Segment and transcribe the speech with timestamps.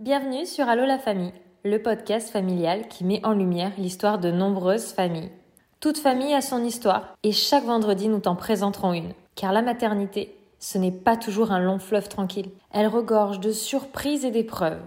[0.00, 1.32] Bienvenue sur Allo la famille,
[1.64, 5.32] le podcast familial qui met en lumière l'histoire de nombreuses familles.
[5.80, 9.12] Toute famille a son histoire et chaque vendredi nous t'en présenterons une.
[9.34, 12.52] Car la maternité, ce n'est pas toujours un long fleuve tranquille.
[12.70, 14.80] Elle regorge de surprises et d'épreuves.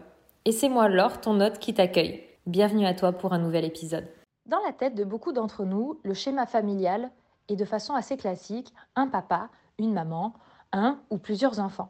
[0.45, 2.23] Et c'est moi Laure, ton hôte, qui t'accueille.
[2.45, 4.07] Bienvenue à toi pour un nouvel épisode.
[4.45, 7.11] Dans la tête de beaucoup d'entre nous, le schéma familial
[7.49, 10.31] est de façon assez classique un papa, une maman,
[10.71, 11.89] un ou plusieurs enfants.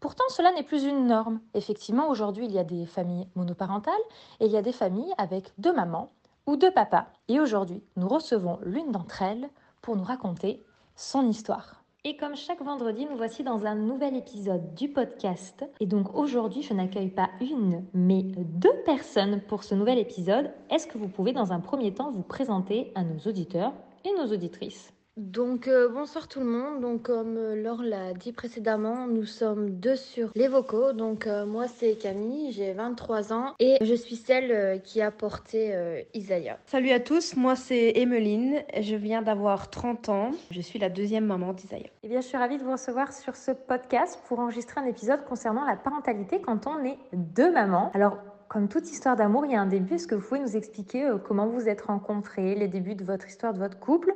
[0.00, 1.40] Pourtant, cela n'est plus une norme.
[1.54, 3.94] Effectivement, aujourd'hui, il y a des familles monoparentales
[4.40, 6.10] et il y a des familles avec deux mamans
[6.46, 7.06] ou deux papas.
[7.28, 9.50] Et aujourd'hui, nous recevons l'une d'entre elles
[9.82, 10.64] pour nous raconter
[10.96, 11.84] son histoire.
[12.04, 15.66] Et comme chaque vendredi, nous voici dans un nouvel épisode du podcast.
[15.80, 20.50] Et donc aujourd'hui, je n'accueille pas une, mais deux personnes pour ce nouvel épisode.
[20.70, 23.74] Est-ce que vous pouvez dans un premier temps vous présenter à nos auditeurs
[24.06, 24.94] et nos auditrices?
[25.16, 26.80] Donc euh, bonsoir tout le monde.
[26.80, 30.92] Donc comme euh, Laure l'a dit précédemment, nous sommes deux sur les vocaux.
[30.92, 35.74] Donc euh, moi c'est Camille, j'ai 23 ans et je suis celle qui a porté
[36.14, 36.58] Isaiah.
[36.66, 40.30] Salut à tous, moi c'est Emeline, je viens d'avoir 30 ans.
[40.50, 41.90] Je suis la deuxième maman d'Isaiah.
[42.02, 45.24] Eh bien je suis ravie de vous recevoir sur ce podcast pour enregistrer un épisode
[45.24, 47.90] concernant la parentalité quand on est deux mamans.
[47.94, 49.94] Alors comme toute histoire d'amour, il y a un début.
[49.94, 53.54] Est-ce que vous pouvez nous expliquer comment vous êtes rencontrés, les débuts de votre histoire,
[53.54, 54.12] de votre couple?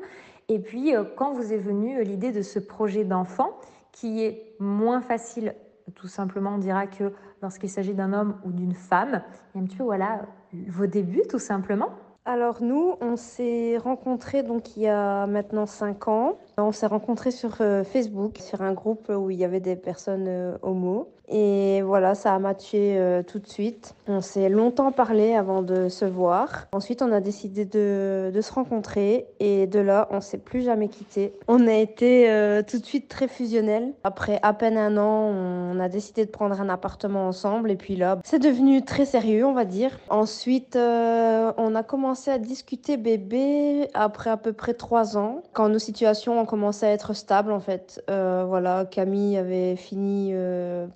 [0.49, 3.59] Et puis, euh, quand vous est venue euh, l'idée de ce projet d'enfant,
[3.93, 5.55] qui est moins facile,
[5.95, 9.23] tout simplement, on dira que lorsqu'il s'agit d'un homme ou d'une femme,
[9.55, 10.27] et un petit peu, voilà,
[10.69, 11.91] vos débuts, tout simplement.
[12.27, 16.39] Alors nous, on s'est rencontrés donc il y a maintenant 5 ans.
[16.57, 20.59] On s'est rencontrés sur euh, Facebook, sur un groupe où il y avait des personnes
[20.63, 21.09] homo.
[21.29, 23.95] Et voilà, ça a matché euh, tout de suite.
[24.07, 26.67] On s'est longtemps parlé avant de se voir.
[26.73, 31.33] Ensuite, on a décidé de, se rencontrer et de là, on s'est plus jamais quitté.
[31.49, 33.93] On a été euh, tout de suite très fusionnels.
[34.05, 37.97] Après à peine un an, on a décidé de prendre un appartement ensemble et puis
[37.97, 39.99] là, c'est devenu très sérieux, on va dire.
[40.11, 45.71] Ensuite, euh, on a commencé à discuter bébé après à peu près trois ans, quand
[45.71, 48.03] nos situations ont commencé à être stables en fait.
[48.09, 50.33] voilà, Camille avait fini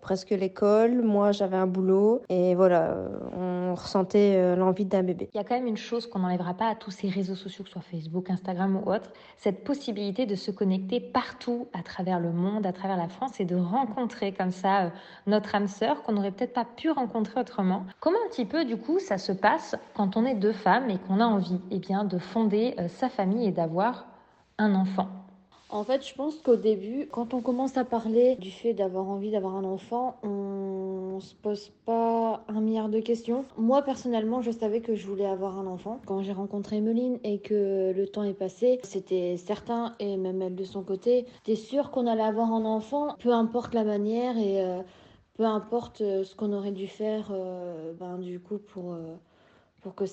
[0.00, 2.96] presque que l'école, moi j'avais un boulot et voilà,
[3.34, 5.30] on ressentait euh, l'envie d'un bébé.
[5.32, 7.64] Il y a quand même une chose qu'on n'enlèvera pas à tous ces réseaux sociaux,
[7.64, 12.20] que ce soit Facebook, Instagram ou autre, cette possibilité de se connecter partout à travers
[12.20, 14.90] le monde, à travers la France et de rencontrer comme ça euh,
[15.26, 17.84] notre âme sœur qu'on n'aurait peut-être pas pu rencontrer autrement.
[18.00, 20.98] Comment un petit peu du coup ça se passe quand on est deux femmes et
[20.98, 24.06] qu'on a envie eh bien, de fonder euh, sa famille et d'avoir
[24.58, 25.08] un enfant?
[25.70, 29.30] En fait, je pense qu'au début, quand on commence à parler du fait d'avoir envie
[29.30, 33.44] d'avoir un enfant, on se pose pas un milliard de questions.
[33.58, 36.00] Moi, personnellement, je savais que je voulais avoir un enfant.
[36.06, 40.54] Quand j'ai rencontré Emeline et que le temps est passé, c'était certain, et même elle
[40.54, 44.62] de son côté, c'était sûr qu'on allait avoir un enfant, peu importe la manière et
[44.64, 44.80] euh,
[45.34, 48.96] peu importe euh, ce qu'on aurait dû faire, euh, ben, du coup, pour,
[49.82, 50.06] pour que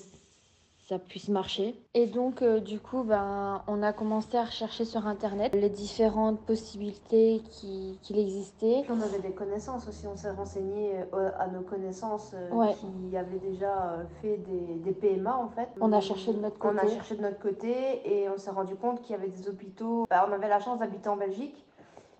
[0.88, 1.74] ça puisse marcher.
[1.94, 6.40] Et donc, euh, du coup, ben, on a commencé à rechercher sur Internet les différentes
[6.40, 8.84] possibilités qui, qu'il existait.
[8.88, 13.38] On avait des connaissances aussi, on s'est renseigné euh, à nos connaissances euh, qui avaient
[13.38, 15.68] déjà fait des, des, PMA en fait.
[15.80, 16.76] On a cherché de notre côté.
[16.80, 17.72] On a cherché de notre côté
[18.04, 20.06] et on s'est rendu compte qu'il y avait des hôpitaux.
[20.08, 21.65] Bah, on avait la chance d'habiter en Belgique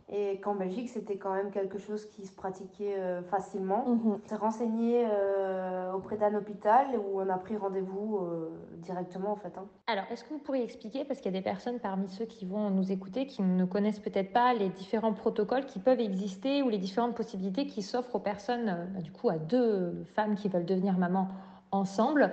[0.09, 3.89] et qu'en Belgique, c'était quand même quelque chose qui se pratiquait euh, facilement.
[3.89, 4.21] Mhm.
[4.25, 9.37] On s'est renseigné euh, auprès d'un hôpital où on a pris rendez-vous euh, directement en
[9.37, 9.59] fait.
[9.59, 9.67] Hein.
[9.89, 12.47] Alors, est-ce que vous pourriez expliquer, parce qu'il y a des personnes parmi ceux qui
[12.47, 16.69] vont nous écouter qui ne connaissent peut-être pas les différents protocoles qui peuvent exister ou
[16.69, 20.67] les différentes possibilités qui s'offrent aux personnes, bah, du coup à deux femmes qui veulent
[20.67, 21.29] devenir maman
[21.73, 22.33] ensemble.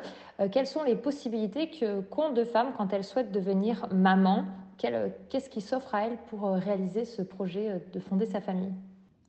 [0.51, 1.72] quelles sont les possibilités
[2.12, 4.45] qu'ont deux femmes quand elles souhaitent devenir maman
[4.78, 8.73] Qu'est-ce qui s'offre à elle pour euh, réaliser ce projet euh, de fonder sa famille?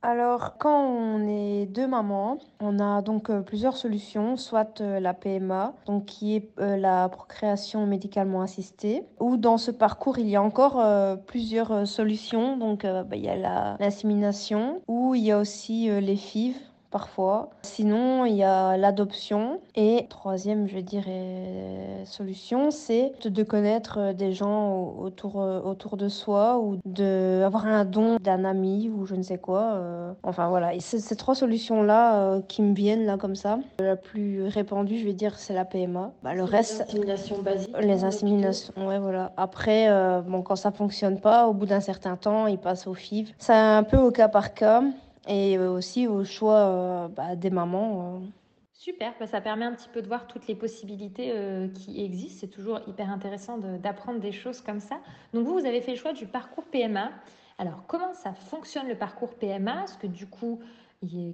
[0.01, 5.73] Alors, quand on est deux mamans, on a donc euh, plusieurs solutions, soit la PMA,
[5.87, 10.79] donc qui est la procréation médicalement assistée, ou dans ce parcours, il y a encore
[11.25, 12.55] plusieurs solutions.
[12.55, 16.55] Donc, bah, il y a l'insémination, ou il y a aussi les FIV,
[16.91, 17.49] parfois.
[17.63, 19.59] Sinon, il y a l'adoption.
[19.75, 26.77] Et troisième, je dirais, solution, c'est de connaître des gens autour, autour de soi ou
[26.85, 29.61] d'avoir un don d'un ami ou je ne sais quoi.
[29.75, 30.13] Euh.
[30.23, 33.59] Enfin voilà, et ces trois solutions-là euh, qui me viennent là comme ça.
[33.79, 36.11] La plus répandue, je vais dire, c'est la PMA.
[36.23, 37.75] Bah, le reste, les inséminations basiques.
[37.79, 39.31] Les inséminations, ouais, voilà.
[39.37, 42.93] Après, euh, bon, quand ça fonctionne pas, au bout d'un certain temps, ils passent au
[42.93, 43.33] FIV.
[43.37, 44.83] C'est un peu au cas par cas
[45.27, 48.19] et aussi au choix euh, bah, des mamans.
[48.21, 48.25] Euh.
[48.73, 52.39] Super, bah, ça permet un petit peu de voir toutes les possibilités euh, qui existent.
[52.41, 54.99] C'est toujours hyper intéressant d'apprendre des choses comme ça.
[55.33, 57.11] Donc vous, vous avez fait le choix du parcours PMA.
[57.57, 60.59] Alors comment ça fonctionne le parcours PMA Est-ce que du coup,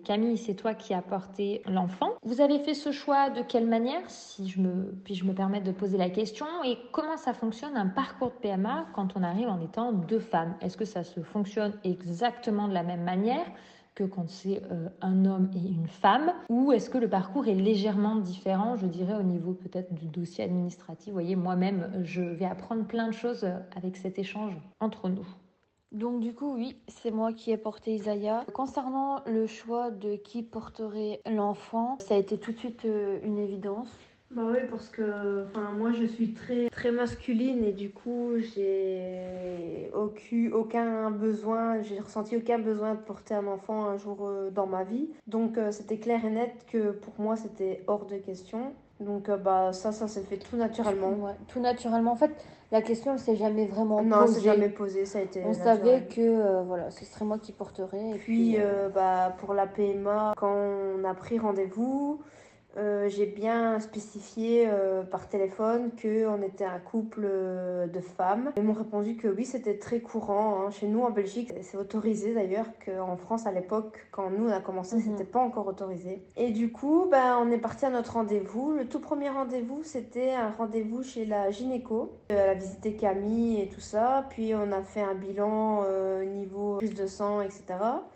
[0.03, 2.11] Camille, c'est toi qui as porté l'enfant?
[2.23, 5.61] Vous avez fait ce choix de quelle manière, si je me, puis je me permets
[5.61, 9.47] de poser la question, et comment ça fonctionne un parcours de PMA quand on arrive
[9.47, 10.55] en étant deux femmes?
[10.61, 13.45] Est-ce que ça se fonctionne exactement de la même manière?
[13.95, 17.55] Que quand c'est euh, un homme et une femme Ou est-ce que le parcours est
[17.55, 21.07] légèrement différent, je dirais, au niveau peut-être du dossier administratif?
[21.07, 25.25] Vous voyez, moi-même, je vais apprendre plein de choses avec cet échange entre nous.
[25.91, 28.45] Donc du coup, oui, c'est moi qui ai porté Isaiah.
[28.53, 33.37] Concernant le choix de qui porterait l'enfant, ça a été tout de suite euh, une
[33.37, 33.89] évidence.
[34.35, 39.91] Bah oui, parce que enfin, moi je suis très, très masculine et du coup j'ai
[39.93, 44.67] aucun, aucun besoin, j'ai ressenti aucun besoin de porter un enfant un jour euh, dans
[44.67, 45.09] ma vie.
[45.27, 48.73] Donc euh, c'était clair et net que pour moi c'était hors de question.
[49.01, 51.09] Donc bah ça, ça s'est fait tout naturellement.
[51.09, 52.11] Ouais, tout naturellement.
[52.11, 52.31] En fait,
[52.71, 54.09] la question ne s'est jamais vraiment posée.
[54.09, 55.43] Non, c'est jamais posé, ça a été.
[55.45, 58.11] On savait que euh, voilà, ce serait moi qui porterais.
[58.11, 62.21] Et puis, euh, euh, bah, pour la PMA, quand on a pris rendez-vous,
[62.77, 68.51] euh, j'ai bien spécifié euh, par téléphone qu'on était un couple euh, de femmes.
[68.55, 70.61] Ils m'ont répondu que oui, c'était très courant.
[70.61, 70.71] Hein.
[70.71, 74.61] Chez nous, en Belgique, c'est autorisé d'ailleurs, qu'en France, à l'époque, quand nous, on a
[74.61, 75.01] commencé, mhm.
[75.01, 76.23] c'était pas encore autorisé.
[76.37, 78.71] Et du coup, ben, on est parti à notre rendez-vous.
[78.71, 82.13] Le tout premier rendez-vous, c'était un rendez-vous chez la gynéco.
[82.29, 84.25] Elle a visité Camille et tout ça.
[84.29, 85.83] Puis, on a fait un bilan
[86.25, 87.63] niveau prise de sang, etc.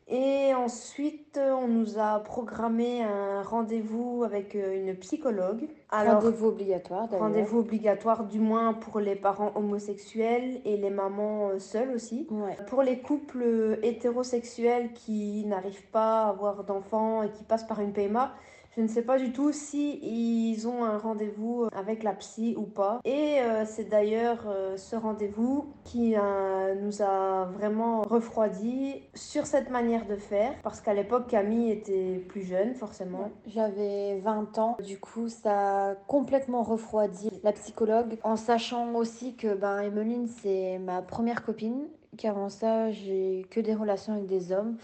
[0.08, 5.68] Et ensuite, on nous a programmé un rendez-vous avec euh, une psychologue.
[5.90, 7.24] Rendez-vous obligatoire d'ailleurs.
[7.24, 12.28] Rendez-vous obligatoire du moins pour les parents homosexuels et les mamans euh, seules aussi.
[12.68, 17.80] Pour les couples euh, hétérosexuels qui n'arrivent pas à avoir d'enfants et qui passent par
[17.80, 18.32] une PMA,
[18.76, 22.64] je ne sais pas du tout si ils ont un rendez-vous avec la psy ou
[22.64, 23.00] pas.
[23.06, 29.70] Et euh, c'est d'ailleurs euh, ce rendez-vous qui euh, nous a vraiment refroidi sur cette
[29.70, 30.54] manière de faire.
[30.62, 33.32] Parce qu'à l'époque, Camille était plus jeune, forcément.
[33.48, 34.78] J'avais 20 ans.
[34.84, 38.18] Du coup, ça a complètement refroidi la psychologue.
[38.24, 41.88] En sachant aussi que ben, Emeline, c'est ma première copine.
[42.18, 44.78] Qu'avant ça, j'ai que des relations avec des hommes.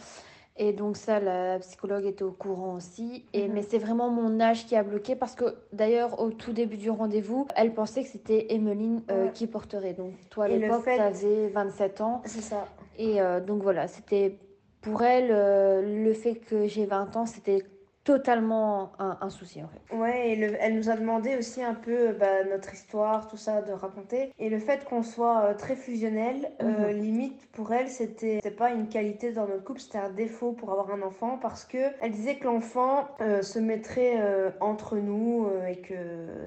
[0.63, 3.25] Et donc ça, la psychologue était au courant aussi.
[3.33, 3.53] Et, mhm.
[3.55, 6.91] Mais c'est vraiment mon âge qui a bloqué parce que d'ailleurs, au tout début du
[6.91, 9.93] rendez-vous, elle pensait que c'était Emeline euh, qui porterait.
[9.93, 12.21] Donc toi, à l'époque, tu avais 27 ans.
[12.25, 12.67] C'est ça.
[12.99, 14.37] Et euh, donc voilà, c'était
[14.81, 17.63] pour elle, euh, le fait que j'ai 20 ans, c'était
[18.03, 19.95] totalement un, souci en fait.
[19.95, 23.71] Ouais, et elle nous a demandé aussi un peu bah, notre histoire, tout ça, de
[23.71, 24.33] raconter.
[24.39, 26.99] Et le fait qu'on soit euh, très fusionnel, euh, mhm.
[26.99, 30.91] limite pour elle, c'était pas une qualité dans notre couple, c'était un défaut pour avoir
[30.91, 34.19] un enfant parce que elle disait que l'enfant euh, se mettrait
[34.59, 35.95] entre nous et que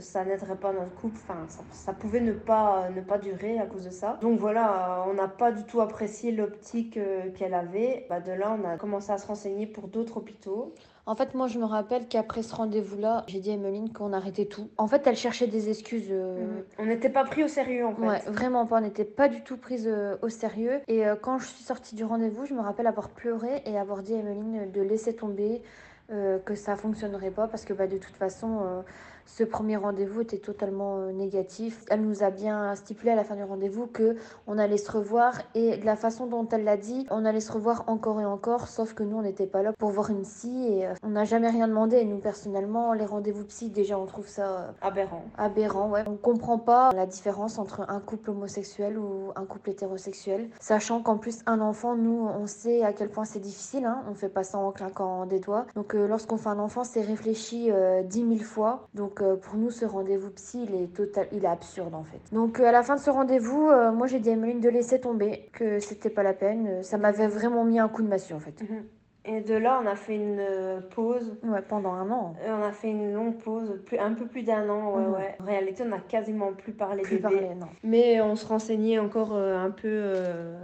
[0.00, 1.19] ça n'aiderait pas notre couple.
[1.23, 4.19] Enfin, ça, ça, pouvait ne pas, ne pas durer à cause de ça.
[4.21, 6.99] Donc voilà, on n'a pas du tout apprécié l'optique
[7.37, 8.07] qu'elle avait.
[8.09, 10.75] Bah, de là, on a commencé à se renseigner pour d'autres hôpitaux.
[11.06, 14.47] En fait, moi, je me rappelle qu'après ce rendez-vous-là, j'ai dit à Emeline qu'on arrêtait
[14.47, 14.71] tout.
[14.79, 16.09] En fait, elle cherchait des excuses.
[16.11, 16.65] Euh, mhm.
[16.79, 18.06] On n'était pas pris au sérieux, en fait.
[18.06, 18.79] Ouais, vraiment pas.
[18.79, 20.81] On n'était pas du tout prise euh, au sérieux.
[20.89, 24.01] Et euh, quand je suis sortie du rendez-vous, je me rappelle avoir pleuré et avoir
[24.03, 25.62] dit à Emeline de laisser tomber,
[26.45, 28.85] que ça fonctionnerait pas parce que bah, de toute façon
[29.26, 31.85] ce premier rendez-vous était totalement euh, négatif.
[31.91, 34.17] Elle nous a bien stipulé à la fin du rendez-vous que
[34.47, 37.53] on allait se revoir et de la façon dont elle l'a dit, on allait se
[37.53, 40.67] revoir encore et encore, sauf que nous on n'était pas là pour voir une psy
[40.69, 41.97] et euh, on n'a jamais rien demandé.
[41.97, 45.25] Et nous personnellement, les rendez-vous psy, déjà on trouve ça euh, aberrant.
[45.37, 46.04] Aberrant, ouais.
[46.07, 51.16] On comprend pas la différence entre un couple homosexuel ou un couple hétérosexuel, sachant qu'en
[51.16, 53.85] plus un enfant, nous on sait à quel point c'est difficile.
[53.85, 54.02] Hein.
[54.09, 55.66] On fait pas ça en claquant des doigts.
[55.75, 57.71] Donc lorsqu'on fait un enfant, c'est réfléchi
[58.04, 58.87] dix mille fois.
[58.95, 62.21] Donc donc euh, pour nous, ce rendez-vous psy, il est total, est absurde en fait.
[62.33, 64.68] Donc euh, à la fin de ce rendez-vous, euh, moi j'ai dit à Emeline de
[64.68, 66.83] laisser tomber, que c'était pas la peine.
[66.83, 68.61] Ça m'avait vraiment mis un coup de massue en fait.
[68.62, 68.85] Mhm.
[69.26, 71.35] Et de là, on a fait une euh, pause.
[71.43, 72.35] Ouais, pendant un an.
[72.47, 75.12] on a fait une longue pause, plus, un peu plus d'un an, ouais, mhm.
[75.14, 75.37] ouais.
[75.40, 77.69] En réalité, on n'a quasiment plus parlé plus parlé, non.
[77.83, 80.54] Mais on se renseignait encore euh, un peu euh,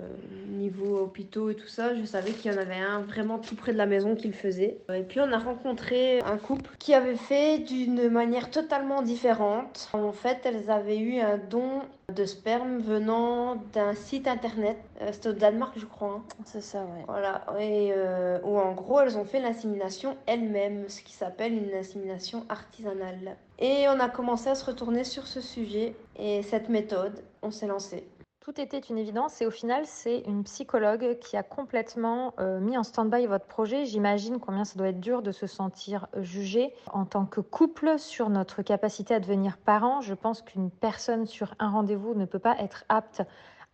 [0.50, 1.94] niveau hôpitaux et tout ça.
[1.94, 4.34] Je savais qu'il y en avait un vraiment tout près de la maison qui le
[4.34, 4.78] faisait.
[4.94, 9.88] Et puis, on a rencontré un couple qui avait fait d'une manière totalement différente.
[9.94, 14.76] En fait, elles avaient eu un don de sperme venant d'un site internet.
[15.00, 16.16] Euh, C'était au Danemark, je crois.
[16.16, 16.24] Hein.
[16.44, 17.04] C'est ça, ouais.
[17.06, 17.44] Voilà.
[17.58, 22.44] Et euh, où en gros, elles ont fait l'insémination elles-mêmes, ce qui s'appelle une insémination
[22.48, 23.36] artisanale.
[23.58, 27.66] Et on a commencé à se retourner sur ce sujet et cette méthode, on s'est
[27.66, 28.04] lancé.
[28.50, 32.76] Tout était une évidence et au final, c'est une psychologue qui a complètement euh, mis
[32.76, 33.84] en stand-by votre projet.
[33.84, 38.28] J'imagine combien ça doit être dur de se sentir jugé en tant que couple sur
[38.28, 40.00] notre capacité à devenir parent.
[40.00, 43.22] Je pense qu'une personne sur un rendez-vous ne peut pas être apte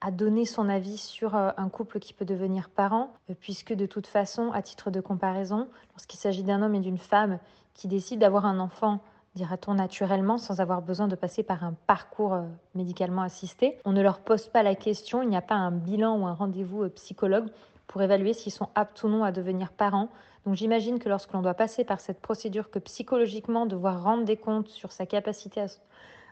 [0.02, 3.86] à donner son avis sur euh, un couple qui peut devenir parent, euh, puisque de
[3.86, 7.38] toute façon, à titre de comparaison, lorsqu'il s'agit d'un homme et d'une femme
[7.72, 9.00] qui décident d'avoir un enfant,
[9.36, 12.42] dira-t-on naturellement, sans avoir besoin de passer par un parcours euh,
[12.74, 16.18] médicalement assisté, on ne leur pose pas la question, il n'y a pas un bilan
[16.18, 17.46] ou un rendez-vous psychologue
[17.86, 20.08] pour évaluer s'ils sont aptes ou non à devenir parents.
[20.44, 24.36] Donc j'imagine que lorsque l'on doit passer par cette procédure, que psychologiquement devoir rendre des
[24.36, 25.66] comptes sur sa capacité à,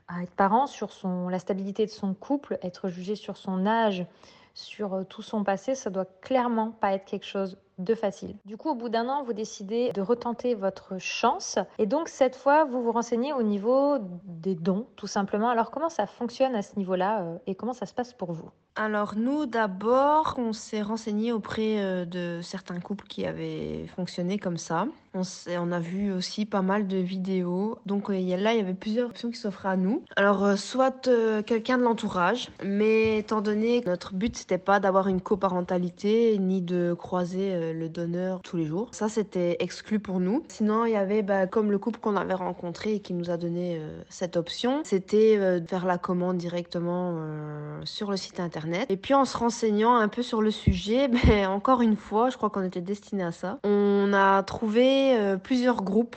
[0.08, 4.06] à être parent, sur son, la stabilité de son couple, être jugé sur son âge,
[4.54, 8.37] sur euh, tout son passé, ça doit clairement pas être quelque chose de facile.
[8.45, 12.37] Du coup, au bout d'un an, vous décidez de retenter votre chance et donc cette
[12.37, 15.49] fois, vous vous renseignez au niveau des dons, tout simplement.
[15.49, 18.50] Alors comment ça fonctionne à ce niveau-là euh, et comment ça se passe pour vous?
[18.76, 24.57] Alors nous, d'abord, on s'est renseigné auprès euh, de certains couples qui avaient fonctionné comme
[24.57, 24.87] ça.
[25.14, 27.78] On, a vu aussi pas mal de vidéos.
[27.87, 30.02] Donc euh, là, il y avait plusieurs options qui s'offraient à nous.
[30.16, 31.09] Alors soit
[31.47, 36.61] quelqu'un de l'entourage, mais étant donné que notre but c'était pas d'avoir une coparentalité ni
[36.61, 40.44] de croiser le donneur tous les jours, ça c'était exclu pour nous.
[40.49, 43.37] Sinon, il y avait bah, comme le couple qu'on avait rencontré et qui nous a
[43.37, 47.18] donné cette option, c'était de faire la commande directement
[47.85, 51.49] sur le site internet et puis en se renseignant un peu sur le sujet, ben,
[51.49, 55.83] encore une fois, je crois qu'on était destiné à ça, on a trouvé euh, plusieurs
[55.83, 56.16] groupes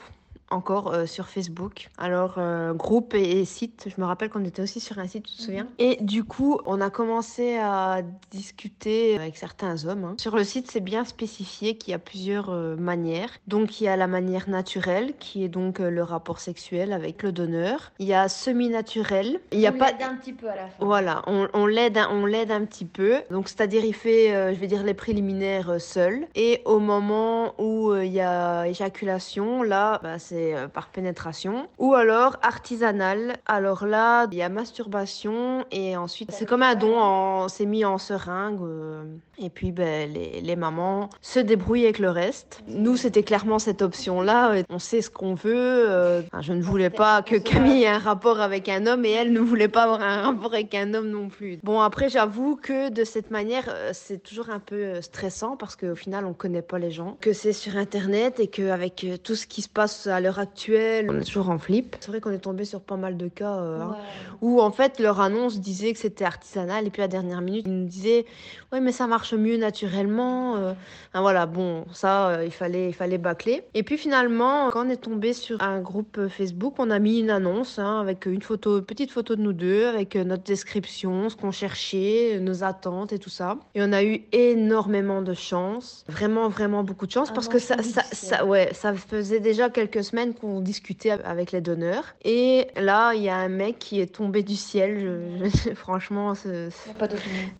[0.50, 1.88] encore euh, sur Facebook.
[1.98, 5.36] Alors, euh, groupe et, site, je me rappelle qu'on était aussi sur un site, tu
[5.36, 5.64] te souviens?
[5.64, 5.70] Mhm.
[5.78, 10.04] Et du coup, on a commencé à discuter avec certains hommes.
[10.04, 10.14] Hein.
[10.18, 13.30] Sur le site, c'est bien spécifié qu'il y a plusieurs euh, manières.
[13.46, 17.32] Donc, il y a la manière naturelle, qui est donc le rapport sexuel avec le
[17.32, 17.92] donneur.
[17.98, 19.40] Il y a semi-naturel.
[19.52, 19.92] Il y a on pas...
[19.92, 20.84] l'aide un petit peu à la fin.
[20.84, 23.16] Voilà, on, on l'aide un petit peu.
[23.30, 26.26] Donc, c'est-à-dire, il fait, je vais dire, les préliminaires seul.
[26.34, 31.68] Et au moment où il y a éjaculation, là, bah, c'est euh, par pénétration.
[31.78, 33.36] Ou alors artisanal.
[33.46, 37.98] Alors là, il y a masturbation et ensuite c'est comme un don, c'est mis en
[37.98, 38.60] seringue.
[38.62, 39.04] Euh,
[39.38, 42.62] et puis ben, les, les, mamans se débrouillent avec le reste.
[42.66, 44.62] Nous, c'était clairement cette option-là.
[44.68, 45.54] On sait ce qu'on veut.
[45.54, 49.32] Euh, je ne voulais pas que Camille ait un rapport avec un homme et elle
[49.32, 51.58] ne voulait pas avoir un rapport avec un homme non plus.
[51.62, 56.24] Bon, après, j'avoue que de cette manière, c'est toujours un peu stressant parce qu'au final,
[56.24, 59.68] on connaît pas les gens, que c'est sur Internet et qu'avec tout ce qui se
[59.68, 61.96] passe à l'heure actuelle, on est toujours en flip.
[62.00, 63.96] C'est vrai qu'on est tombé sur pas mal de cas euh, hein,
[64.42, 67.64] où en fait leur annonce disait que c'était artisanal et puis à la dernière minute
[67.66, 68.26] ils nous disaient
[68.72, 70.56] ouais mais ça marche mieux naturellement.
[70.56, 70.72] Euh.
[71.14, 73.62] voilà bon ça euh, il fallait il fallait bâcler.
[73.74, 77.30] Et puis finalement quand on est tombé sur un groupe Facebook on a mis une
[77.30, 81.52] annonce hein, avec une photo petite photo de nous deux avec notre description, ce qu'on
[81.52, 83.56] cherchait, nos attentes et tout ça.
[83.74, 87.82] Et on a eu énormément de chance, vraiment vraiment beaucoup de chance parce que ça,
[87.82, 92.14] ça, ça ouais ça faisait déjà quelques semaines qu'on discutait avec les donneurs.
[92.24, 95.40] Et là, il y a un mec qui est tombé du ciel.
[95.74, 97.08] franchement, c'est, pas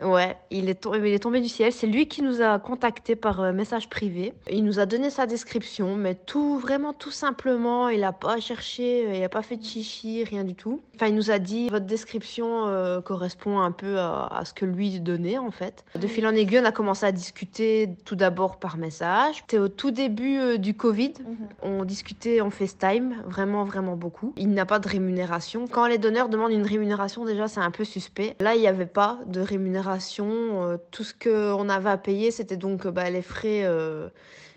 [0.03, 1.73] Ouais, il est, tombé, il est tombé du ciel.
[1.73, 4.35] C'est lui qui nous a contacté par euh, message privé.
[4.51, 7.89] Il nous a donné sa description, mais tout, vraiment tout simplement.
[7.89, 10.81] Il a pas cherché, euh, il a pas fait de chichi, rien du tout.
[10.95, 15.01] Enfin, il nous a dit votre description euh, correspond un peu à, ce que lui
[15.01, 15.85] donnait en fait.
[15.95, 19.37] De fil en aiguille, on a commencé à discuter tout d'abord par message.
[19.37, 21.15] C'était au tout début du Covid.
[21.21, 21.37] Mhm.
[21.63, 24.33] On discutait, on FaceTime, vraiment, vraiment beaucoup.
[24.37, 25.67] Il n'y a pas de rémunération.
[25.67, 28.37] Quand les donneurs demandent une rémunération, déjà, c'est un peu suspect.
[28.41, 30.29] Là, il n'y avait pas de rémunération.
[30.31, 33.63] Euh, tout ce qu'on avait à payer, c'était donc bah, les frais.
[33.65, 34.09] Euh,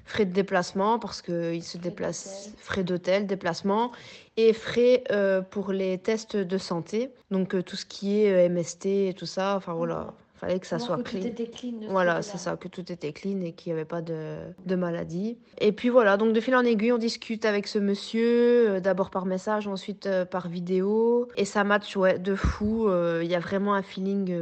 [0.04, 3.92] frais de déplacement parce qu'ils se déplacent, frais d'hôtel, déplacement
[4.36, 9.14] et frais euh, pour les tests de santé, donc tout ce qui est MST et
[9.16, 11.22] tout ça, enfin voilà, fallait que ça soit que clean.
[11.22, 14.02] Tout était clean voilà, c'est ça, que tout était clean et qu'il n'y avait pas
[14.02, 15.38] de, de, maladie.
[15.60, 19.12] Et puis voilà, donc de fil en aiguille, on discute avec ce monsieur, euh, d'abord
[19.12, 21.28] par message, ensuite euh, par vidéo.
[21.38, 22.88] Et ça match, ouais, de fou.
[22.88, 24.34] Euh, il y a vraiment un feeling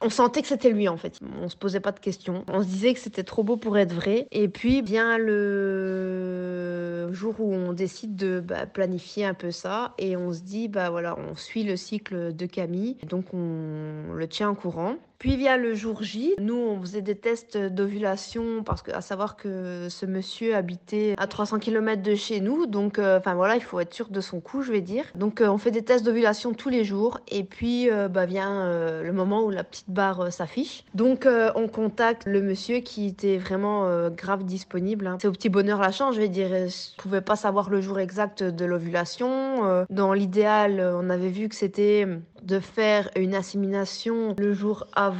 [0.00, 1.18] on sentait que c'était lui en fait.
[1.40, 2.44] On se posait pas de questions.
[2.48, 4.28] On se disait que c'était trop beau pour être vrai.
[4.32, 10.16] Et puis vient le jour où on décide de bah, planifier un peu ça et
[10.16, 14.50] on se dit bah voilà, on suit le cycle de Camille, donc on le tient
[14.50, 14.96] en courant.
[15.24, 19.36] Puis vient le jour J, nous on faisait des tests d'ovulation parce que à savoir
[19.36, 23.62] que ce monsieur habitait à 300 km de chez nous, donc euh, enfin voilà, il
[23.62, 25.06] faut être sûr de son coup, je vais dire.
[25.14, 28.68] Donc euh, on fait des tests d'ovulation tous les jours et puis euh, bah vient
[29.02, 30.84] le moment où la petite barre s'affiche.
[30.92, 35.06] Donc on contacte le monsieur qui était vraiment grave disponible.
[35.06, 35.16] Hein.
[35.22, 36.50] C'est au petit bonheur la chance, je vais dire.
[36.50, 39.86] Je pouvais pas savoir le jour exact de l'ovulation.
[39.88, 42.06] Dans l'idéal, on avait vu que c'était
[42.42, 45.13] de faire une assimilation le jour avant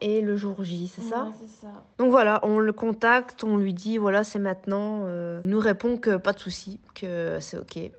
[0.00, 1.68] et le jour J, c'est ça, ça
[1.98, 5.02] Donc voilà, on le contacte, on lui dit voilà c'est maintenant.
[5.04, 7.90] Euh, il nous répond que pas de souci, que c'est ok.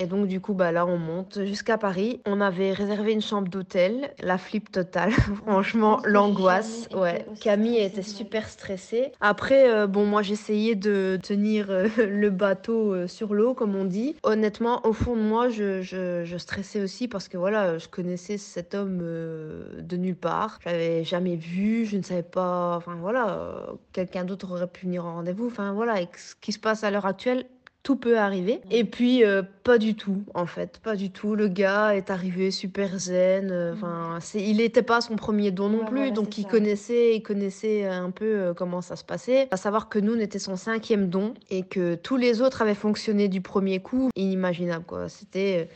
[0.00, 2.22] Et donc, du coup, bah là, on monte jusqu'à Paris.
[2.24, 4.14] On avait réservé une chambre d'hôtel.
[4.22, 5.10] La flip totale.
[5.46, 6.88] Franchement, l'angoisse.
[6.94, 7.26] Ouais.
[7.42, 9.12] Camille était super stressée.
[9.20, 13.84] Après, euh, bon, moi, j'essayais de tenir euh, le bateau euh, sur l'eau, comme on
[13.84, 14.16] dit.
[14.22, 18.38] Honnêtement, au fond de moi, je, je, je stressais aussi parce que voilà, je connaissais
[18.38, 20.60] cet homme de nulle part.
[20.64, 21.84] Je l'avais jamais vu.
[21.84, 22.74] Je ne savais pas.
[22.74, 25.48] Enfin, voilà, quelqu'un d'autre aurait pu venir en rendez-vous.
[25.48, 27.44] Enfin, voilà, avec ce qui se passe à l'heure actuelle,
[27.82, 28.60] tout peut arriver.
[28.70, 30.80] Et puis, euh, pas du tout, en fait.
[30.82, 31.34] Pas du tout.
[31.34, 33.50] Le gars est arrivé super zen.
[33.50, 36.10] Euh, enfin, c'est, il n'était pas son premier don non plus.
[36.12, 39.48] donc, il connaissait, il connaissait un peu euh, comment ça se passait.
[39.50, 42.74] À savoir que nous, on était son cinquième don et que tous les autres avaient
[42.74, 44.10] fonctionné du premier coup.
[44.14, 45.08] Inimaginable, quoi.
[45.08, 45.68] C'était,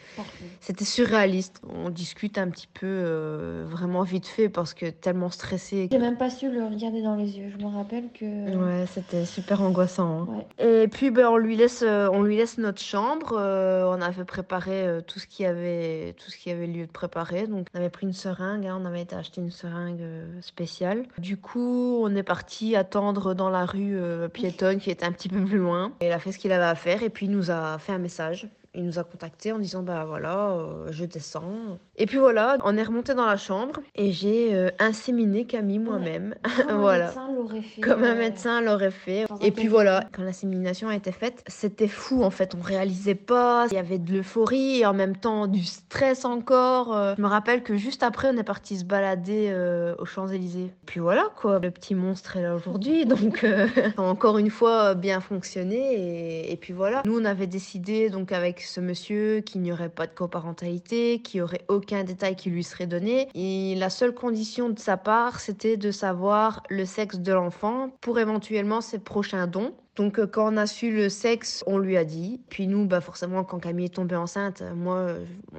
[0.60, 1.62] c'était surréaliste.
[1.72, 5.88] On discute un petit peu vraiment vite fait parce que tellement stressé.
[5.90, 7.50] J'ai même pas su le regarder dans les yeux.
[7.58, 8.24] Je me rappelle que.
[8.24, 10.28] Ouais, c'était super angoissant.
[10.28, 10.64] Hein.
[10.64, 13.36] Et puis, ben, on lui laisse euh, on lui laisse notre chambre.
[13.38, 16.92] Euh, on avait préparé euh, tout ce qui avait tout ce qui avait lieu de
[16.92, 17.46] préparer.
[17.46, 20.04] Donc on avait pris une seringue, hein, on avait été acheter une seringue
[20.40, 21.04] spéciale.
[21.18, 23.98] Du coup, on est parti attendre dans la rue
[24.32, 25.92] piétonne qui était un petit peu plus loin.
[26.00, 27.98] il a fait ce qu'il avait à faire et puis il nous a fait un
[27.98, 31.78] message il nous a contacté en disant bah voilà, euh, je descends.
[31.96, 36.34] Et puis voilà, on est remonté dans la chambre et j'ai euh, inséminé Camille moi-même.
[36.66, 37.06] Comme voilà.
[37.06, 37.80] un médecin l'aurait fait.
[37.80, 39.26] Comme un euh, médecin l'aurait fait.
[39.40, 42.54] Et puis voilà, quand l'insémination a été faite, c'était fou en fait.
[42.54, 43.66] On réalisait pas.
[43.70, 47.14] Il y avait de l'euphorie et en même temps du stress encore.
[47.16, 49.54] Je me rappelle que juste après, on est parti se balader
[49.98, 50.70] aux Champs-Élysées.
[50.86, 53.06] Puis voilà quoi, le petit monstre est là aujourd'hui.
[53.14, 53.46] Donc
[53.96, 55.94] encore une fois, bien fonctionné.
[55.94, 57.02] Et, et puis voilà.
[57.06, 61.38] Nous, on avait décidé donc avec ce monsieur qu'il n'y aurait pas de coparentalité, qu'il
[61.38, 63.28] n'y aurait aucun détail qui lui serait donné.
[63.34, 68.18] Et la seule condition de sa part, c'était de savoir le sexe de l'enfant pour
[68.18, 69.74] éventuellement ses prochains dons.
[69.96, 72.40] Donc euh, quand on a su le sexe, on lui a dit.
[72.48, 75.08] Puis nous, bah forcément, quand Camille est tombée enceinte, moi,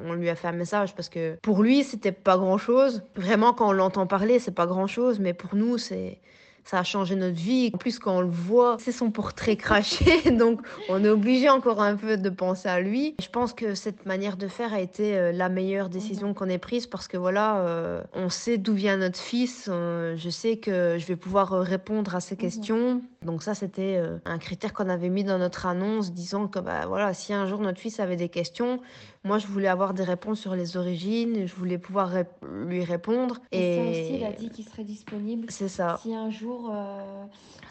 [0.06, 3.04] on lui a fait un message parce que pour lui, c'était pas grand chose.
[3.16, 6.20] Vraiment, quand on l'entend parler, c'est pas grand chose, mais pour nous, c'est
[6.66, 7.70] ça a changé notre vie.
[7.74, 11.82] En plus, quand on le voit, c'est son portrait craché, donc on est obligé encore
[11.82, 13.16] un peu de penser à lui.
[13.22, 16.58] Je pense que cette manière de faire a été euh, la meilleure décision qu'on ait
[16.58, 19.70] prise parce que voilà, euh, on sait d'où vient notre fils.
[19.72, 23.02] Euh, je sais que je vais pouvoir répondre à ses questions.
[23.26, 27.14] Donc ça, c'était un critère qu'on avait mis dans notre annonce, disant que bah voilà,
[27.14, 28.80] si un jour notre fils avait des questions,
[29.26, 32.12] moi, je voulais avoir des réponses sur les origines, je voulais pouvoir
[32.44, 33.40] lui répondre.
[33.52, 35.48] Et, ça aussi, il a dit qu'il serait disponible.
[35.50, 35.98] C'est ça.
[36.04, 37.26] Si un jour euh,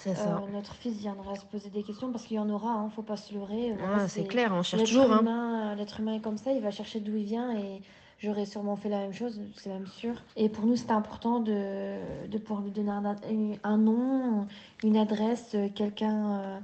[0.09, 0.13] euh,
[0.53, 3.17] notre fils viendra se poser des questions, parce qu'il y en aura, hein, faut pas
[3.17, 3.73] se leurrer.
[4.09, 5.13] c'est clair, on cherche toujours.
[5.13, 5.77] Hein.
[5.77, 7.81] L'être humain est comme ça, il va chercher d'où il vient et
[8.19, 10.15] j'aurais sûrement fait la même chose, c'est même sûr.
[10.37, 13.17] Et pour nous, c'était important de, de, pouvoir lui donner un,
[13.63, 14.47] un nom,
[14.83, 16.41] une adresse, quelqu'un.
[16.41, 16.59] Euh,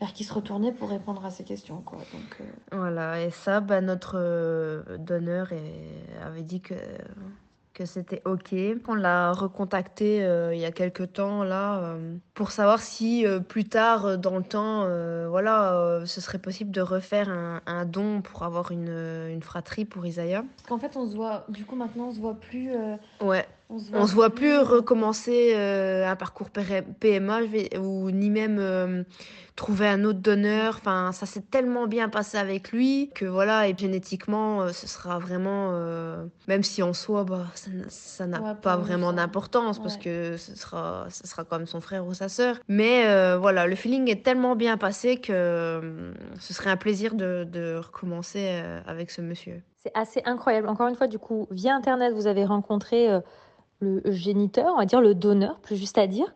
[0.00, 1.80] vers qui se retourner pour répondre à ces questions.
[1.80, 1.98] Quoi.
[2.12, 5.52] Donc, euh, Voilà, et ça, bah, notre euh, donneur
[6.22, 6.74] avait dit que,
[7.76, 8.54] que c'était OK.
[8.88, 11.96] On l'a recontacté euh, il y a quelques temps là
[12.34, 14.88] pour savoir si plus tard dans le temps,
[15.28, 20.04] voilà, ce serait possible de refaire un, un don pour avoir une, une, fratrie pour
[20.06, 20.44] Isaiah.
[20.56, 22.70] Parce qu'en fait, on se voit, du coup, maintenant, on se voit plus.
[23.20, 23.46] Ouais.
[23.68, 27.40] On se voit, plus recommencer un parcours PMA
[27.78, 29.04] ou ni même
[29.56, 30.76] trouver un autre donneur.
[30.78, 35.18] Enfin, ça s'est tellement bien passé avec lui que voilà, et génétiquement, euh, ce sera
[35.18, 37.46] vraiment, euh, même si en soi, bah,
[37.88, 42.12] ça n'a pas vraiment d'importance parce que ce sera, ce sera comme son frère ou
[42.12, 42.56] sa sœur.
[42.68, 47.44] Mais euh, voilà, le feeling est tellement bien passé que ce serait un plaisir de,
[47.50, 49.62] de recommencer avec ce monsieur.
[49.82, 50.68] C'est assez incroyable.
[50.68, 53.08] Encore une fois, du coup, via Internet, vous avez rencontré
[53.80, 56.26] le géniteur, on va dire le donneur, plus juste à dire.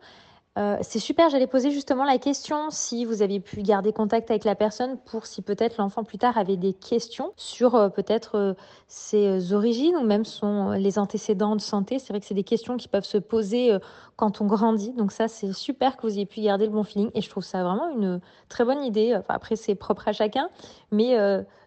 [0.57, 4.43] Euh, c'est super, j'allais poser justement la question si vous aviez pu garder contact avec
[4.43, 8.53] la personne pour si peut-être l'enfant plus tard avait des questions sur euh, peut-être euh,
[8.89, 11.99] ses origines ou même son, les antécédents de santé.
[11.99, 13.77] C'est vrai que c'est des questions qui peuvent se poser
[14.17, 14.91] quand on grandit.
[14.91, 17.45] Donc ça, c'est super que vous ayez pu garder le bon feeling et je trouve
[17.45, 19.17] ça vraiment une très bonne idée.
[19.29, 20.49] Après, c'est propre à chacun,
[20.91, 21.15] mais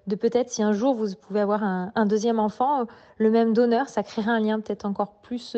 [0.07, 2.85] de peut-être si un jour vous pouvez avoir un, un deuxième enfant,
[3.17, 5.57] le même donneur, ça créerait un lien peut-être encore plus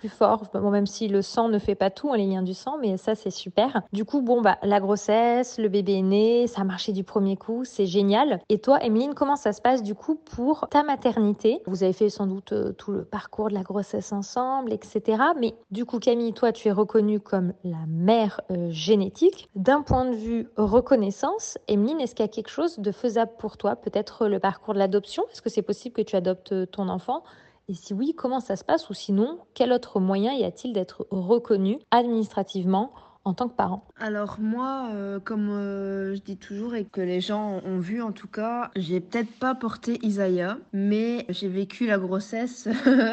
[0.00, 2.78] plus fort, même si le sang ne fait pas tout, hein, les liens du sang,
[2.80, 3.82] mais ça c'est super.
[3.92, 7.36] Du coup, bon, bah, la grossesse, le bébé est né, ça a marché du premier
[7.36, 8.40] coup, c'est génial.
[8.48, 11.60] Et toi, Emeline, comment ça se passe du coup pour ta maternité?
[11.66, 15.22] Vous avez fait sans doute euh, tout le parcours de la grossesse ensemble, etc.
[15.38, 19.50] Mais du coup, Camille, toi, tu es reconnue comme la mère euh, génétique.
[19.54, 23.58] D'un point de vue reconnaissance, Emeline, est-ce qu'il y a quelque chose de faisable pour
[23.58, 23.76] toi?
[23.76, 25.24] Peut-être le parcours de l'adoption?
[25.30, 27.22] Est-ce que c'est possible que tu adoptes euh, ton enfant?
[27.70, 31.06] Et si oui, comment ça se passe Ou sinon, quel autre moyen y a-t-il d'être
[31.12, 32.90] reconnu administrativement
[33.24, 33.86] en tant que parent?
[33.96, 38.10] Alors moi, euh, comme euh, je dis toujours et que les gens ont vu en
[38.10, 42.68] tout cas, j'ai peut-être pas porté Isaiah, mais j'ai vécu la grossesse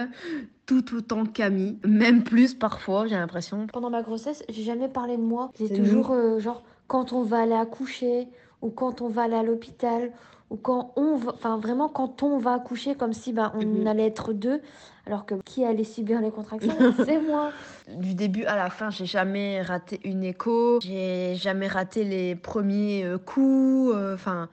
[0.65, 3.67] tout autant que Camille, même plus parfois, j'ai l'impression.
[3.67, 5.51] Pendant ma grossesse, j'ai jamais parlé de moi.
[5.59, 8.27] J'ai C'est toujours, euh, genre, quand on va aller accoucher,
[8.63, 10.11] ou quand on va aller à l'hôpital,
[10.49, 13.87] ou quand on va, enfin vraiment quand on va accoucher, comme si bah, on Mhm.
[13.87, 14.61] allait être deux,
[15.05, 16.73] alors que qui allait subir les contractions,
[17.05, 17.51] c'est moi.
[17.97, 23.03] Du début à la fin, j'ai jamais raté une écho, j'ai jamais raté les premiers
[23.05, 24.49] euh, coups, euh, enfin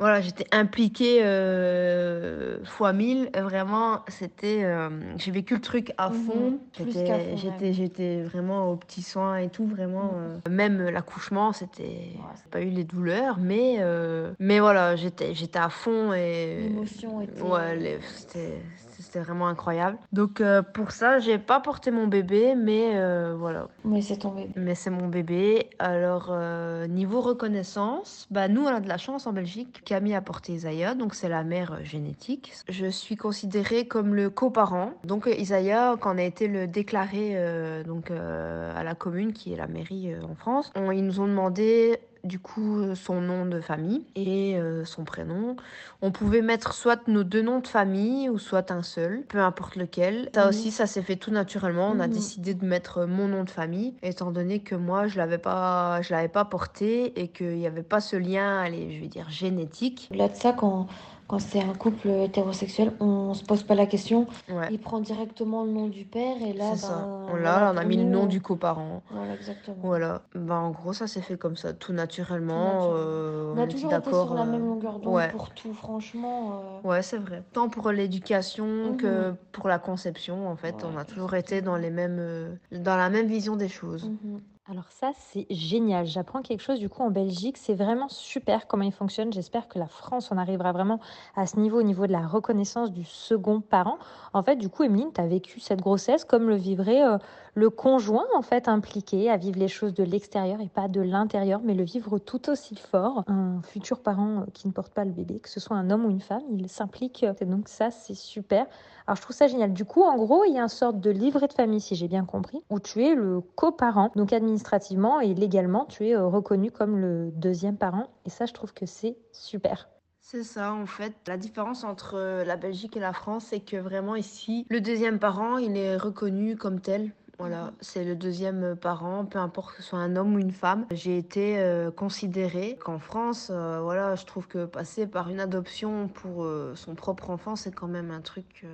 [0.00, 6.14] voilà, j'étais impliquée euh, fois mille, vraiment, c'était, euh, j'ai vécu le truc à Mhm.
[6.14, 7.72] fond, Plus j'étais, qu'à fond, j'étais, ouais.
[7.72, 10.40] j'étais vraiment aux petits soins et tout, vraiment, Mhm.
[10.46, 15.58] euh, même l'accouchement, c'était, j'ai pas eu les douleurs, mais, euh, mais voilà, j'étais, j'étais
[15.58, 17.42] à fond et L'émotion était.
[17.42, 18.62] Ouais, les- c'était
[19.10, 19.98] c'était vraiment incroyable.
[20.12, 23.66] Donc euh, pour ça, j'ai pas porté mon bébé, mais euh, voilà.
[23.84, 24.48] Mais c'est tombé.
[24.54, 25.68] Mais c'est mon bébé.
[25.80, 29.82] Alors euh, niveau reconnaissance, bah nous on a de la chance en Belgique.
[29.84, 32.52] Camille a porté Isaiah, donc c'est la mère génétique.
[32.68, 34.92] Je suis considérée comme le coparent.
[35.04, 39.56] Donc Isaiah, quand on a été le déclarer euh, donc à la commune qui est
[39.56, 43.60] la mairie en France, on- ils nous ont demandé du coup euh, son nom de
[43.60, 45.56] famille et euh, son prénom.
[46.02, 49.76] On pouvait mettre soit nos deux noms de famille ou soit un seul, peu importe
[49.76, 50.30] lequel.
[50.34, 50.48] Ça Mhm.
[50.50, 51.90] aussi, ça s'est fait tout naturellement.
[51.90, 52.12] On a Mhm.
[52.12, 56.12] décidé de mettre mon nom de famille, étant donné que moi, je l'avais pas, je
[56.14, 60.08] l'avais pas porté et qu'il n'y avait pas ce lien, allez, je vais dire génétique.
[60.10, 60.86] Au-delà de ça, quand,
[61.30, 64.26] quand c'est un couple hétérosexuel, on se pose pas la question.
[64.48, 64.66] Ouais.
[64.72, 67.06] Il prend directement le nom du père et là, C'est ça.
[67.08, 69.04] ben, On l'a, on a mis le nom on- du coparent.
[69.12, 69.76] Voilà, exactement.
[69.80, 70.22] Voilà.
[70.34, 72.72] Bah, en gros, ça s'est fait comme ça, tout naturellement.
[72.80, 72.90] naturellement.
[72.96, 75.30] euh, On a toujours été sur la euh, même longueur d'onde ouais.
[75.30, 76.80] pour tout, franchement.
[76.84, 77.44] euh, Ouais, c'est vrai.
[77.52, 79.36] Tant pour l'éducation que Mhm.
[79.52, 82.96] pour la conception, en fait, Ouais, on a toujours été dans les mêmes, euh, dans
[82.96, 84.06] la même vision des choses.
[84.06, 84.40] mhm.
[84.70, 86.06] Alors ça, c'est génial.
[86.06, 87.56] J'apprends quelque chose du coup en Belgique.
[87.56, 89.32] C'est vraiment super comment il fonctionne.
[89.32, 91.00] J'espère que la France en arrivera vraiment
[91.34, 93.98] à ce niveau, au niveau de la reconnaissance du second parent.
[94.32, 97.18] En fait, du coup, Emeline, tu as vécu cette grossesse comme le vivrait euh,
[97.54, 101.60] le conjoint en fait impliqué à vivre les choses de l'extérieur et pas de l'intérieur,
[101.64, 103.24] mais le vivre tout aussi fort.
[103.26, 106.04] Un futur parent euh, qui ne porte pas le bébé, que ce soit un homme
[106.04, 107.24] ou une femme, il s'implique.
[107.40, 108.66] Et donc ça, c'est super.
[109.06, 109.72] Alors je trouve ça génial.
[109.72, 112.08] Du coup, en gros, il y a une sorte de livret de famille, si j'ai
[112.08, 114.10] bien compris, où tu es le coparent.
[114.16, 118.06] Donc administrativement et légalement, tu es euh, reconnu comme le deuxième parent.
[118.24, 119.88] Et ça, je trouve que c'est super.
[120.22, 121.14] C'est ça, en fait.
[121.26, 125.18] La différence entre euh, la Belgique et la France, c'est que vraiment ici, le deuxième
[125.18, 127.10] parent, il est reconnu comme tel.
[127.40, 127.70] Voilà, Mhm.
[127.80, 130.84] c'est le deuxième parent, peu importe que ce soit un homme ou une femme.
[130.92, 136.08] J'ai été euh, considérée qu'en France, euh, voilà, je trouve que passer par une adoption
[136.08, 138.64] pour euh, son propre enfant, c'est quand même un truc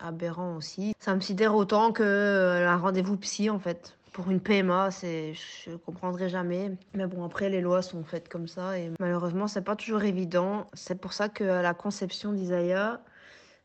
[0.00, 0.94] aberrant aussi.
[0.98, 3.96] Ça me sidère autant que un rendez-vous psy, en fait.
[4.12, 6.72] Pour une PMA, c'est, je comprendrai jamais.
[6.94, 10.66] Mais bon, après, les lois sont faites comme ça et malheureusement, c'est pas toujours évident.
[10.74, 13.00] C'est pour ça que à la conception d'Isaiah,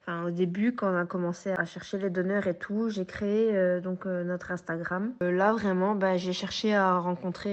[0.07, 3.55] enfin, au début, quand on a commencé à chercher les donneurs et tout, j'ai créé
[3.55, 5.13] euh, donc euh, notre Instagram.
[5.21, 7.47] Euh, là, vraiment, bah, j'ai cherché à rencontrer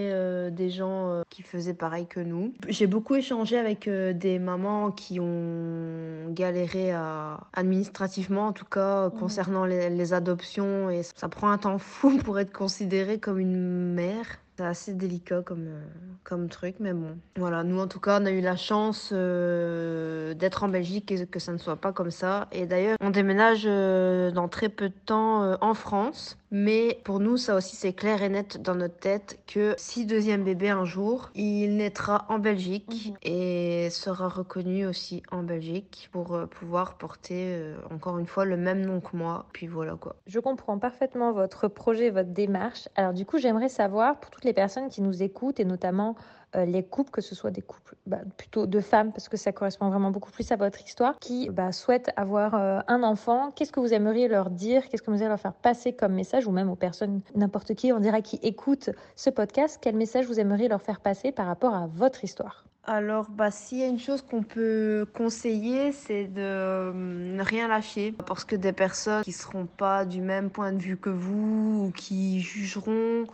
[0.51, 2.53] des gens qui faisaient pareil que nous.
[2.69, 9.19] J'ai beaucoup échangé avec des mamans qui ont galéré à, administrativement, en tout cas, Mhm.
[9.19, 10.91] concernant les, les adoptions.
[10.91, 14.27] Et ça prend un temps fou pour être considérée comme une mère.
[14.57, 15.81] C'est assez délicat comme, euh,
[16.23, 17.19] comme truc, mais bon.
[17.37, 21.27] Voilà, nous en tout cas, on a eu la chance euh, d'être en Belgique et
[21.27, 22.47] que ça ne soit pas comme ça.
[22.53, 26.39] Et d'ailleurs, on déménage euh, dans très peu de temps en France.
[26.53, 30.45] Mais pour nous, ça aussi, c'est clair et net dans notre tête que si deuxième
[30.45, 33.17] bébé un jour, il naîtra en Belgique Mhm.
[33.25, 39.01] et sera reconnu aussi en Belgique pour pouvoir porter, encore une fois, le même nom
[39.01, 39.47] que moi.
[39.53, 40.15] Puis voilà quoi.
[40.29, 42.89] Je comprends parfaitement votre projet, votre démarche.
[42.95, 46.15] Alors du coup, j'aimerais savoir, pour toutes les personnes qui nous écoutent, et notamment
[46.57, 49.53] euh, les couples, que ce soit des couples bah, plutôt de femmes, parce que ça
[49.53, 53.73] correspond vraiment beaucoup plus à votre histoire, qui bah, souhaitent avoir euh, un enfant, qu'est-ce
[53.73, 56.53] que vous aimeriez leur dire, qu'est-ce que vous aimeriez leur faire passer comme message, ou
[56.53, 60.69] même aux personnes, n'importe qui, on dirait, qui écoutent ce podcast, quel message vous aimeriez
[60.69, 62.65] leur faire passer par rapport à votre histoire?
[62.87, 67.67] Alors, bah, s'il y a une chose qu'on peut conseiller, c'est de euh, ne rien
[67.67, 68.15] lâcher.
[68.27, 71.93] Parce que des personnes qui seront pas du même point de vue que vous ou
[71.93, 73.25] qui jugeront,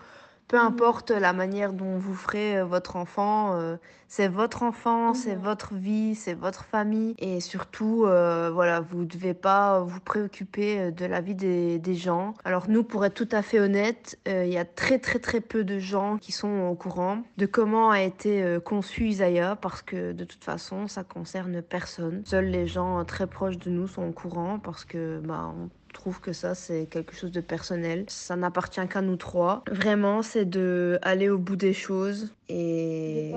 [0.50, 3.76] peu importe la manière dont vous ferez euh, votre enfant, euh,
[4.08, 5.42] c'est votre enfant, c'est Mhm.
[5.42, 7.14] votre vie, c'est votre famille.
[7.18, 12.34] Et surtout, euh, voilà, vous devez pas vous préoccuper de la vie des, des gens.
[12.44, 15.40] Alors nous, pour être tout à fait honnête, euh, il y a très très très
[15.40, 20.10] peu de gens qui sont au courant de comment a été conçu Isaiah, parce que
[20.12, 22.22] de toute façon, ça concerne personne.
[22.26, 26.20] Seuls les gens très proches de nous sont au courant, parce que bah, on trouve
[26.20, 28.04] que ça, c'est quelque chose de personnel.
[28.08, 29.62] Ça n'appartient qu'à nous trois.
[29.70, 33.32] Vraiment, c'est de aller au bout des choses et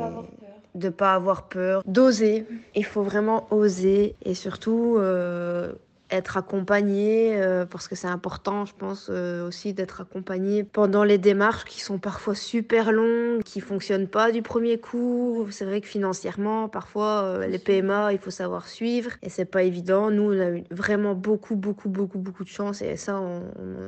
[0.76, 2.46] de pas avoir peur, d'oser.
[2.76, 5.74] Il faut vraiment oser et surtout euh,
[6.14, 11.18] être accompagné, euh, parce que c'est important, je pense, euh, aussi d'être accompagné pendant les
[11.18, 15.48] démarches qui sont parfois super longues, qui fonctionnent pas du premier coup.
[15.50, 19.64] C'est vrai que financièrement, parfois, euh, les PMA, il faut savoir suivre et c'est pas
[19.64, 20.12] évident.
[20.12, 23.42] Nous, on a eu vraiment beaucoup, beaucoup, beaucoup, beaucoup de chance et ça, on,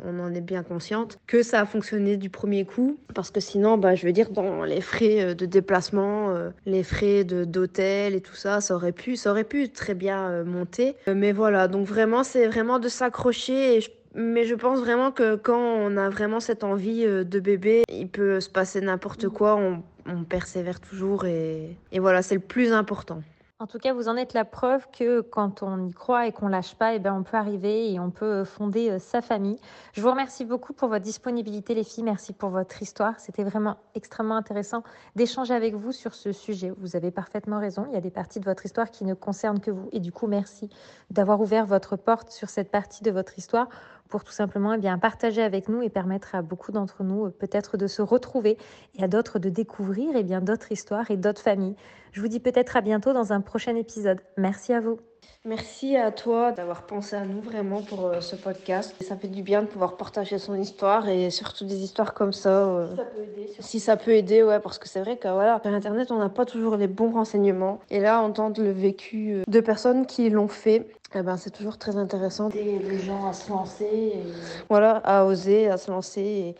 [0.05, 3.77] on en est bien consciente que ça a fonctionné du premier coup, parce que sinon,
[3.77, 6.33] bah, je veux dire, dans les frais de déplacement,
[6.65, 10.95] les frais d'hôtel et tout ça, ça aurait pu, ça aurait pu très bien monter.
[11.07, 13.79] Mais voilà, donc vraiment c'est vraiment de s'accrocher.
[14.17, 18.07] Mais je pense vraiment que quand on a vraiment cette envie euh, de bébé, il
[18.07, 19.57] peut se passer n'importe quoi.
[19.57, 23.21] On, on persévère toujours et, et voilà, c'est le plus important.
[23.57, 26.49] En tout cas, vous en êtes la preuve que quand on y croit et qu'on
[26.49, 29.55] lâche pas, eh ben, on peut arriver et on peut euh, fonder euh, sa famille.
[29.93, 32.03] Je vous remercie beaucoup pour votre disponibilité, les filles.
[32.03, 33.17] Merci pour votre histoire.
[33.17, 34.83] C'était vraiment extrêmement intéressant
[35.15, 36.73] d'échanger avec vous sur ce sujet.
[36.79, 37.85] Vous avez parfaitement raison.
[37.87, 39.87] Il y a des parties de votre histoire qui ne concernent que vous.
[39.93, 40.69] Et du coup, merci
[41.09, 43.69] d'avoir ouvert votre porte sur cette partie de votre histoire
[44.09, 47.29] pour tout simplement eh bien, partager avec nous et permettre à beaucoup d'entre nous euh,
[47.29, 48.57] peut-être de se retrouver
[48.95, 51.75] et à d'autres de découvrir eh bien, d'autres histoires et d'autres familles.
[52.11, 54.21] Je vous dis peut-être à bientôt dans un prochain épisode.
[54.37, 54.99] Merci à vous.
[55.47, 58.95] Merci à toi d'avoir pensé à nous vraiment pour euh, ce podcast.
[59.01, 62.65] Ça fait du bien de pouvoir partager son histoire et surtout des histoires comme ça.
[62.65, 63.53] Euh, si ça peut aider.
[63.59, 66.29] Si ça peut aider, ouais, parce que c'est vrai que voilà, sur Internet, on n'a
[66.29, 67.79] pas toujours les bons renseignements.
[67.91, 71.77] Et là, entendre le vécu euh, de personnes qui l'ont fait, eh ben, c'est toujours
[71.77, 72.49] très intéressant.
[72.49, 73.85] Aider les gens à se lancer.
[73.85, 74.23] Et...
[74.67, 76.21] Voilà, à oser, à se lancer.
[76.21, 76.55] Et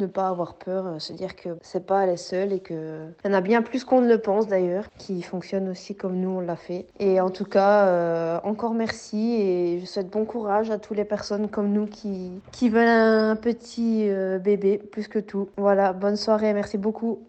[0.00, 3.30] ne pas avoir peur, euh, se dire que c'est pas les seules et que il
[3.30, 6.30] y en a bien plus qu'on ne le pense d'ailleurs, qui fonctionnent aussi comme nous
[6.30, 6.86] on l'a fait.
[6.98, 11.04] Et en tout cas, euh, encore merci et je souhaite bon courage à toutes les
[11.04, 15.48] personnes comme nous qui, qui veulent un petit euh, bébé plus que tout.
[15.56, 17.20] Voilà, bonne soirée, merci beaucoup.